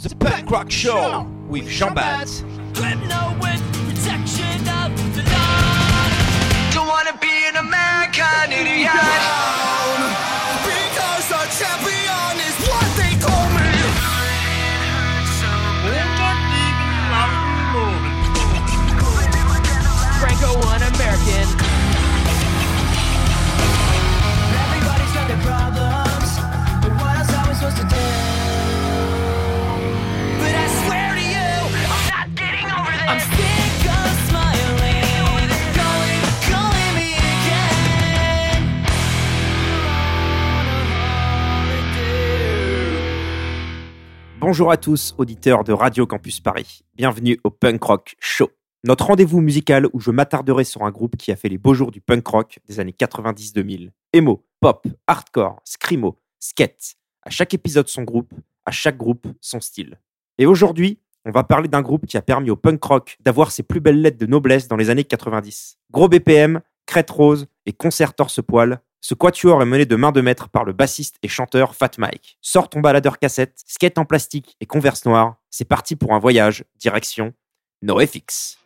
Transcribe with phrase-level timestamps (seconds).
[0.00, 1.92] The Punk Rock Show with Jean
[44.48, 46.80] Bonjour à tous, auditeurs de Radio Campus Paris.
[46.94, 48.48] Bienvenue au Punk Rock Show.
[48.82, 51.90] Notre rendez-vous musical où je m'attarderai sur un groupe qui a fait les beaux jours
[51.90, 53.90] du punk rock des années 90-2000.
[54.14, 56.94] Emo, pop, hardcore, screamo, skate.
[57.24, 58.32] À chaque épisode son groupe,
[58.64, 60.00] à chaque groupe son style.
[60.38, 63.62] Et aujourd'hui, on va parler d'un groupe qui a permis au punk rock d'avoir ses
[63.62, 65.76] plus belles lettres de noblesse dans les années 90.
[65.90, 70.48] Gros BPM, crête rose et concert torse-poil, ce quatuor est mené de main de maître
[70.48, 72.36] par le bassiste et chanteur Fat Mike.
[72.42, 76.64] Sors ton baladeur cassette, skate en plastique et converse noire, c'est parti pour un voyage,
[76.80, 77.32] direction
[77.82, 78.58] NoFX.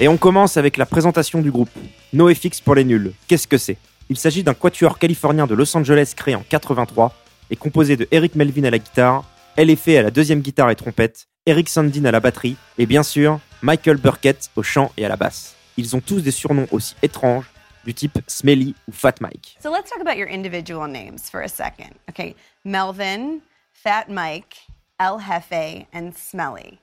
[0.00, 1.70] Et on commence avec la présentation du groupe.
[2.12, 3.12] NoFX pour les nuls.
[3.28, 3.76] Qu'est-ce que c'est?
[4.08, 7.14] Il s'agit d'un quatuor californien de Los Angeles créé en 83
[7.50, 9.24] et composé de Eric Melvin à la guitare,
[9.58, 13.40] LFA à la deuxième guitare et trompette, Eric Sandin à la batterie et bien sûr
[13.62, 15.56] Michael Burkett au chant et à la basse.
[15.76, 17.50] Ils ont tous des surnoms aussi étranges
[17.84, 19.56] du type Smelly ou Fat Mike.
[19.62, 21.92] So let's talk about your individual names for a second.
[22.08, 23.40] Okay, Melvin,
[23.72, 24.56] Fat Mike,
[24.98, 26.78] El Jefe, and Smelly.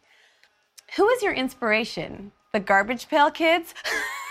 [0.97, 2.31] Who is your inspiration?
[2.53, 3.73] The Garbage Pail Kids?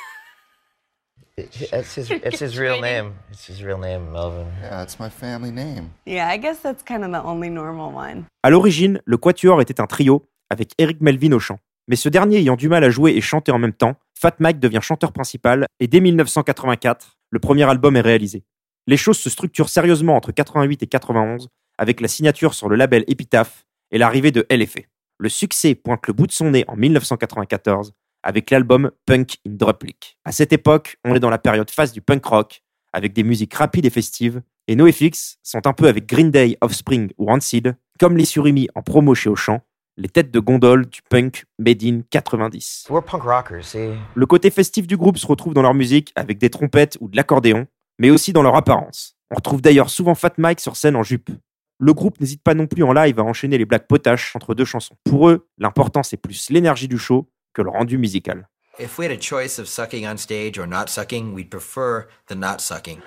[1.39, 3.13] It's his, it's his real name.
[3.31, 4.47] It's his real name, Melvin.
[4.63, 5.91] Yeah, it's my family name.
[6.07, 8.25] yeah, I guess that's kind of the only normal one.
[8.43, 11.59] À l'origine, le quatuor était un trio avec Eric Melvin au chant.
[11.89, 14.59] Mais ce dernier ayant du mal à jouer et chanter en même temps, Fat Mike
[14.61, 18.43] devient chanteur principal et dès 1984, le premier album est réalisé.
[18.87, 23.05] Les choses se structurent sérieusement entre 88 et 91 avec la signature sur le label
[23.09, 24.81] Epitaph et l'arrivée de LFA.
[25.19, 27.93] Le succès pointe le bout de son nez en 1994
[28.27, 30.19] avec l'album Punk in Druplic.
[30.25, 32.61] À cette époque, on est dans la période phase du punk rock
[32.93, 37.13] avec des musiques rapides et festives et NoFX sont un peu avec Green Day, Offspring
[37.19, 39.61] ou Rancid, comme les Surimi en promo chez Auchan,
[39.97, 42.87] les têtes de gondole du punk made in 90.
[42.91, 43.77] We're punk rockers?
[44.15, 47.17] Le côté festif du groupe se retrouve dans leur musique avec des trompettes ou de
[47.17, 47.69] l'accordéon,
[48.01, 49.17] mais aussi dans leur apparence.
[49.31, 51.31] On retrouve d'ailleurs souvent Fat Mike sur scène en jupe.
[51.79, 54.65] Le groupe n'hésite pas non plus en live à enchaîner les blagues potaches entre deux
[54.65, 54.97] chansons.
[55.05, 58.47] Pour eux, l'important c'est plus l'énergie du show que le rendu musical.
[58.79, 62.35] If we had a choice of sucking on stage or not sucking, we'd prefer the
[62.35, 63.01] not sucking.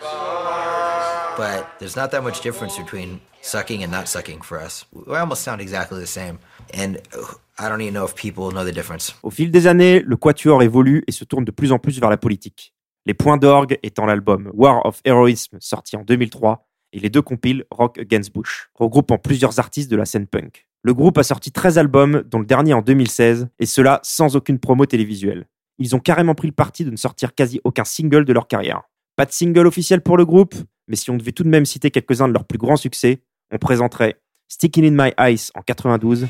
[1.38, 4.86] But there's not that much difference between sucking and not sucking for us.
[4.92, 6.40] We almost sound exactly the same.
[6.74, 6.98] And
[7.60, 9.14] I don't even know if people know the difference.
[9.22, 12.10] Au fil des années, le quatuor évolue et se tourne de plus en plus vers
[12.10, 12.74] la politique.
[13.06, 17.64] Les points d'orgue étant l'album War of Heroism sorti en 2003 et les deux compiles
[17.70, 20.69] Rock Against Bush, regroupant plusieurs artistes de la scène punk.
[20.82, 24.60] Le groupe a sorti 13 albums, dont le dernier en 2016, et cela sans aucune
[24.60, 25.46] promo télévisuelle.
[25.78, 28.84] Ils ont carrément pris le parti de ne sortir quasi aucun single de leur carrière.
[29.18, 30.56] Pas de single officiel pour le groupe,
[30.88, 33.58] mais si on devait tout de même citer quelques-uns de leurs plus grands succès, on
[33.58, 36.28] présenterait Sticking in My Eyes en 92.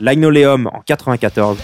[0.00, 1.58] L'Agnoleum en 94.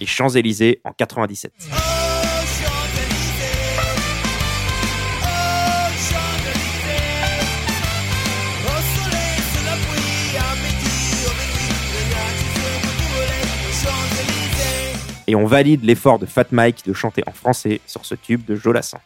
[0.00, 1.52] Et Champs-Élysées en 97.
[1.58, 3.44] Oh, Champs-Élysées.
[5.22, 5.26] Oh,
[6.08, 7.16] Champs-Élysées.
[8.64, 14.98] Au soleil, sous la pluie, à midi, au midi, le gars qui se me Champs-Élysées.
[15.26, 18.54] et on valide l'effort de Fat Mike de chanter en français sur ce tube de
[18.54, 19.00] Jolassin.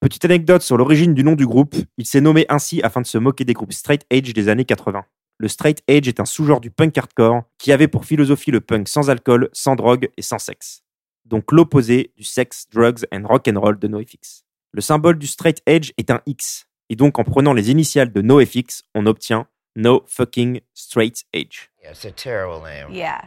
[0.00, 3.16] Petite anecdote sur l'origine du nom du groupe, il s'est nommé ainsi afin de se
[3.18, 5.04] moquer des groupes straight edge des années 80.
[5.38, 8.88] Le straight edge est un sous-genre du punk hardcore qui avait pour philosophie le punk
[8.88, 10.82] sans alcool, sans drogue et sans sexe.
[11.26, 14.44] Donc l'opposé du sex, drugs and rock and roll de NoFX.
[14.72, 18.22] Le symbole du straight edge est un X, et donc en prenant les initiales de
[18.22, 21.68] NoFX, on obtient No Fucking Straight Edge.
[21.82, 22.94] Yeah, it's a terrible name.
[22.94, 23.20] Yeah.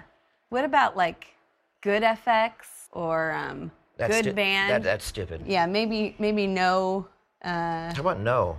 [0.50, 1.28] What about like
[1.84, 4.70] Good FX or um, That's Good stu- Band?
[4.70, 5.42] That, that's stupid.
[5.46, 7.06] yeah, maybe maybe no.
[7.44, 8.58] Uh, How about no?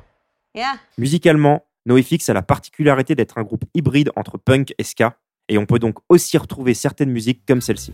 [0.55, 0.77] yeah.
[0.99, 5.17] Musicalement, NoFX a la particularité d'être un groupe hybride entre punk et ska,
[5.49, 7.93] et on peut donc aussi retrouver certaines musiques comme celle-ci.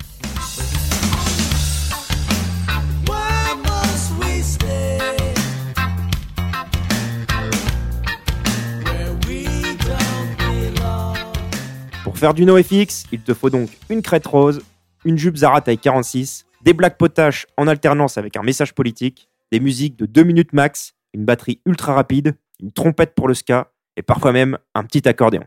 [12.03, 14.63] Pour faire du NoFX, il te faut donc une crête rose,
[15.05, 19.61] une jupe Zara taille 46, des black potaches en alternance avec un message politique, des
[19.61, 24.03] musiques de 2 minutes max, une batterie ultra rapide, une trompette pour le ska, et
[24.03, 25.45] parfois même un petit accordéon.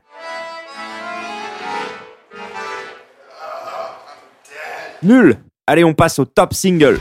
[5.04, 5.40] Nul
[5.72, 7.00] Allez, on passe au top single.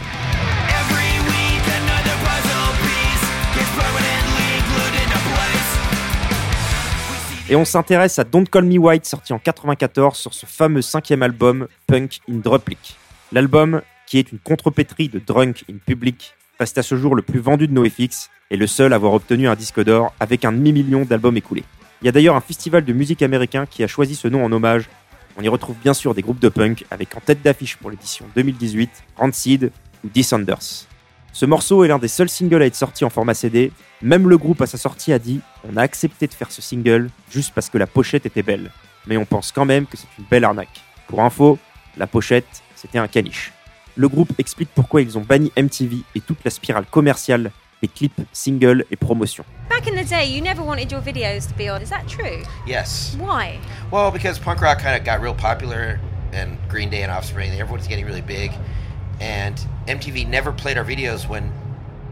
[7.48, 11.22] Et on s'intéresse à Don't Call Me White, sorti en 94 sur ce fameux cinquième
[11.22, 12.98] album Punk in Druplic.
[13.32, 17.40] L'album, qui est une contrepétrie de Drunk in Public, reste à ce jour le plus
[17.40, 21.04] vendu de NoFX et le seul à avoir obtenu un disque d'or avec un demi-million
[21.04, 21.64] d'albums écoulés.
[22.02, 24.52] Il y a d'ailleurs un festival de musique américain qui a choisi ce nom en
[24.52, 24.88] hommage.
[25.36, 28.24] On y retrouve bien sûr des groupes de punk avec en tête d'affiche pour l'édition
[28.34, 29.70] 2018 Rancid
[30.04, 30.86] ou Descenders.
[31.32, 33.70] Ce morceau est l'un des seuls singles à être sorti en format CD.
[34.02, 35.40] Même le groupe à sa sortie a dit
[35.70, 38.70] on a accepté de faire ce single juste parce que la pochette était belle.
[39.06, 40.82] Mais on pense quand même que c'est une belle arnaque.
[41.06, 41.58] Pour info,
[41.96, 43.52] la pochette, c'était un caniche.
[43.98, 47.50] Le groupe explique pourquoi ils ont banni MTV et toute la spirale commerciale
[47.82, 49.44] des clips, singles et promotions.
[49.68, 51.82] Back in the day, you never wanted your videos to be on.
[51.82, 52.44] Is that true?
[52.64, 53.16] Yes.
[53.18, 53.58] Why?
[53.90, 55.98] Well, because punk rock kind of got real popular,
[56.32, 58.52] and Green Day and Offspring, everyone's getting really big,
[59.20, 61.52] and MTV never played our videos when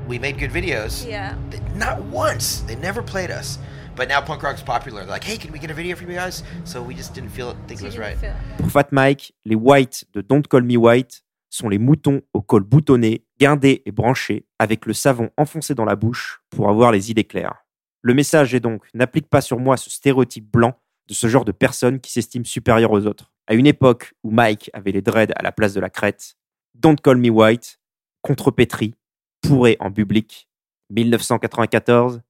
[0.09, 1.09] we made good videos.
[1.09, 1.37] Yeah.
[1.77, 2.63] Not once.
[2.63, 3.61] They never played us.
[3.95, 5.03] But now punk rock's popular.
[5.03, 6.43] They're like, hey, can we get a video from you guys?
[6.65, 8.17] So we just didn't feel it, think So it was right.
[8.59, 11.23] Pour Fat Mike, les Whites de Don't Call Me White
[11.57, 15.97] sont les moutons au col boutonné, guindés et branchés, avec le savon enfoncé dans la
[15.97, 17.65] bouche pour avoir les idées claires.
[18.03, 21.53] Le message est donc n'applique pas sur moi ce stéréotype blanc de ce genre de
[21.53, 23.33] personne qui s'estime supérieure aux autres.
[23.47, 26.37] À une époque où Mike avait les dreads à la place de la crête,
[26.75, 27.81] Don't Call Me White,
[28.23, 28.95] contrepétri,
[29.41, 30.49] pourré en public,
[30.91, 32.23] 1994,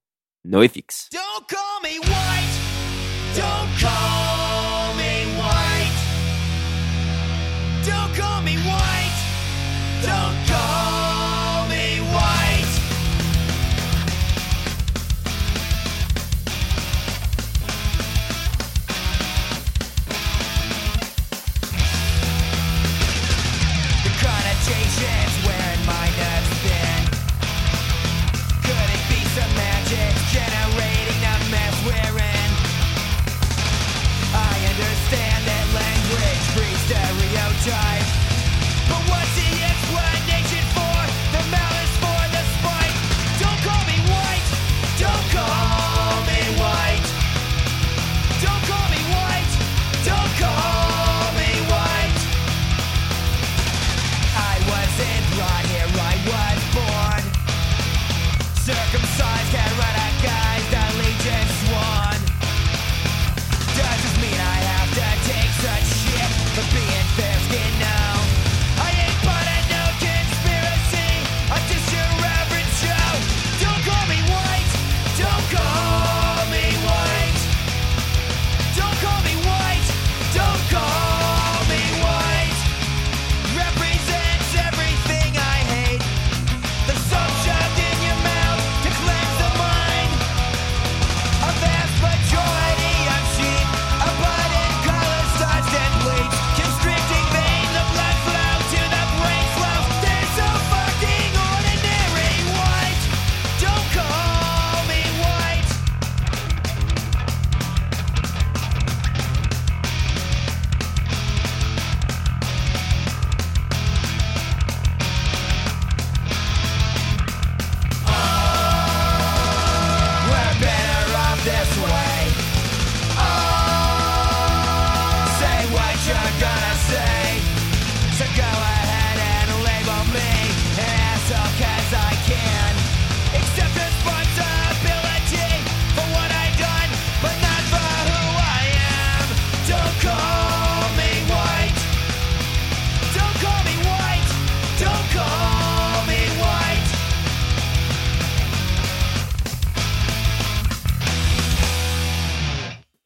[0.44, 1.11] NoFX.
[3.34, 4.15] Don't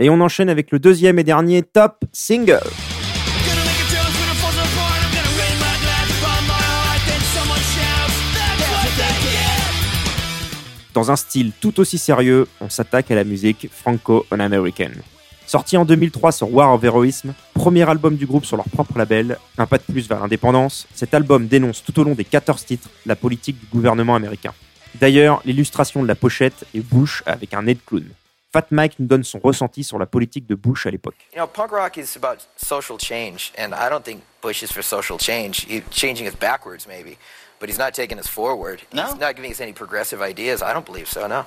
[0.02, 2.58] Et on enchaîne avec le deuxième et dernier top single.
[10.94, 14.90] Dans un style tout aussi sérieux, on s'attaque à la musique franco-american.
[15.46, 19.36] Sorti en 2003 sur War of Heroism, premier album du groupe sur leur propre label,
[19.58, 22.88] un pas de plus vers l'indépendance, cet album dénonce tout au long des 14 titres
[23.04, 24.54] la politique du gouvernement américain.
[24.98, 28.06] D'ailleurs, l'illustration de la pochette est Bush avec un nez de clown.
[28.52, 31.14] Fat Mike nous donne son ressenti sur la politique de Bush à l'époque.
[31.32, 34.82] You know, punk rock is about social change, and I don't think Bush is for
[34.82, 35.66] social change.
[35.68, 37.16] He's changing us backwards, maybe,
[37.60, 38.82] but he's not taking us forward.
[38.92, 39.06] No?
[39.06, 40.62] He's not giving us any progressive ideas.
[40.62, 41.28] I don't believe so.
[41.28, 41.46] No.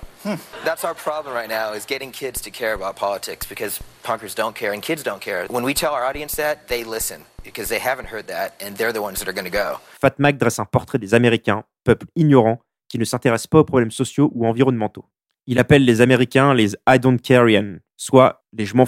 [0.64, 4.56] That's our problem right now: is getting kids to care about politics because punkers don't
[4.56, 5.46] care and kids don't care.
[5.50, 8.94] When we tell our audience that, they listen because they haven't heard that, and they're
[8.94, 9.82] the ones that are going to go.
[10.00, 13.92] Fat Mike dresse un portrait des Américains, peuple ignorant qui ne s'intéresse pas aux problèmes
[13.92, 15.04] sociaux ou environnementaux.
[15.46, 18.86] Il appelle les Américains les I don't carean, soit les je m'en.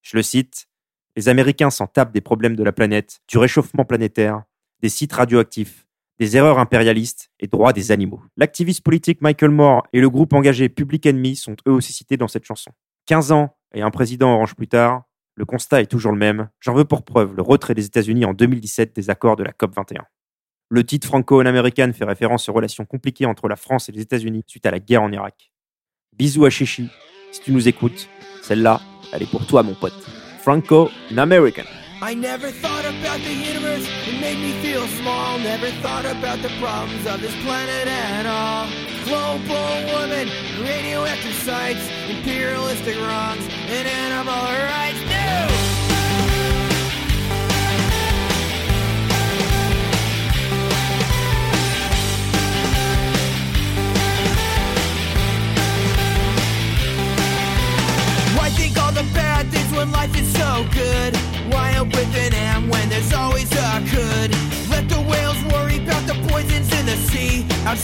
[0.00, 0.66] Je le cite
[1.14, 4.44] Les Américains s'en tapent des problèmes de la planète, du réchauffement planétaire,
[4.80, 5.86] des sites radioactifs,
[6.18, 8.22] des erreurs impérialistes et droits des animaux.
[8.38, 12.28] L'activiste politique Michael Moore et le groupe engagé Public Enemy sont eux aussi cités dans
[12.28, 12.70] cette chanson.
[13.04, 15.02] 15 ans et un président orange plus tard,
[15.34, 16.48] le constat est toujours le même.
[16.60, 19.74] J'en veux pour preuve le retrait des États-Unis en 2017 des accords de la COP
[19.76, 20.06] 21.
[20.70, 24.64] Le titre franco-américain fait référence aux relations compliquées entre la France et les États-Unis suite
[24.64, 25.52] à la guerre en Irak.
[26.18, 26.88] Bisous à Chichi,
[27.30, 28.08] si tu nous écoutes,
[28.42, 28.80] celle-là,
[29.12, 29.94] elle est pour toi mon pote.
[30.42, 31.62] Franco-American.
[32.02, 35.38] I never thought about the universe, it made me feel small.
[35.38, 38.66] Never thought about the problems of this planet at all.
[39.04, 40.28] Global woman,
[40.60, 45.00] radioactive sites, imperialistic wrongs, and animal rights.
[45.08, 45.57] No!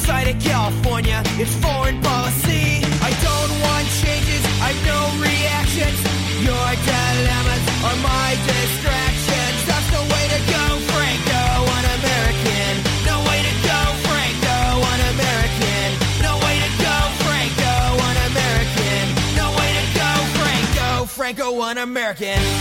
[0.05, 2.85] Outside of California, it's foreign policy.
[3.01, 5.97] I don't want changes, I've no reactions.
[6.45, 9.59] Your dilemmas are my distractions.
[9.65, 12.73] That's the way to go, Franco, un American.
[13.09, 14.57] No way to go, Franco,
[14.93, 15.89] un American.
[16.21, 17.73] No way to go, Franco,
[18.05, 19.05] un American.
[19.41, 22.54] No way to go, Franco, Franco, un American.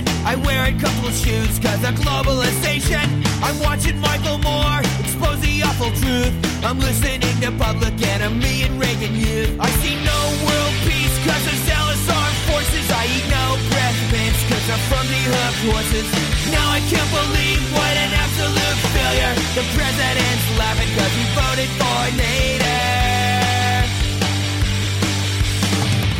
[0.00, 0.26] Food nation.
[0.26, 3.06] I wear a couple of shoes cause of globalization.
[3.42, 6.32] I'm watching Michael Moore expose the awful truth.
[6.64, 9.56] I'm listening to Public Enemy and Reagan Youth.
[9.58, 12.86] I see no world peace cause of zealous armed forces.
[12.90, 16.06] I eat no breath mints cause I'm from the hooked horses.
[16.52, 19.34] Now I can't believe what an absolute failure.
[19.56, 22.80] The president's laughing cause he voted for Nader.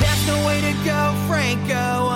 [0.01, 2.09] That's no way to go, Franco,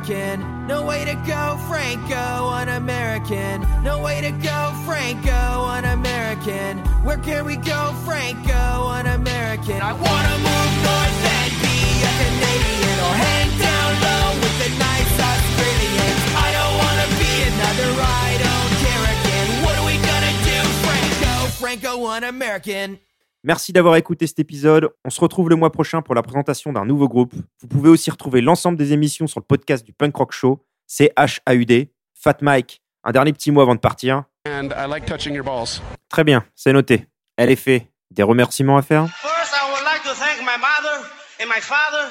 [0.00, 0.66] American.
[0.66, 3.66] No way to go, Franco, un American.
[3.82, 6.78] No way to go, Franco, un American.
[7.04, 9.80] Where can we go, Franco, un American?
[9.82, 15.14] I wanna move north and be a Canadian or hang down low with the nice
[15.20, 16.20] Australians.
[16.32, 19.48] I don't wanna be another I don't care again.
[19.64, 23.00] What are we gonna do, Franco, Franco, un American?
[23.42, 24.90] Merci d'avoir écouté cet épisode.
[25.04, 27.32] On se retrouve le mois prochain pour la présentation d'un nouveau groupe.
[27.60, 30.64] Vous pouvez aussi retrouver l'ensemble des émissions sur le podcast du Punk Rock Show.
[30.86, 31.88] C'est HAUD.
[32.22, 34.24] Fat Mike, un dernier petit mot avant de partir.
[34.46, 35.80] And I like touching your balls.
[36.10, 37.06] Très bien, c'est noté.
[37.36, 37.86] Elle est fait.
[38.10, 41.06] Des remerciements à faire First, I would like to thank my mother
[41.40, 42.10] and my father,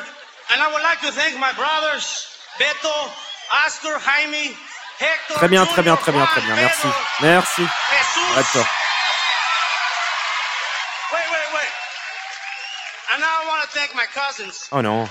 [0.49, 2.25] and I would like to thank my brothers,
[2.57, 3.11] Beto,
[3.67, 4.55] Oscar, Jaime,
[4.97, 5.35] Hector.
[5.35, 6.55] Très bien, très bien, très bien, très bien.
[6.55, 6.87] Merci.
[7.21, 7.61] Merci.
[7.61, 8.31] Jesus.
[8.31, 8.65] Arrête-toi.
[11.11, 11.71] Wait, wait, wait.
[13.13, 14.67] And now I want to thank my cousins.
[14.71, 15.07] Oh non.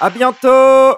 [0.00, 0.96] À bientôt